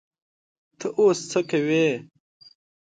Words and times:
ته 0.79 0.87
اوس 0.99 1.19
څه 1.31 1.39
کوې؟ 1.49 1.87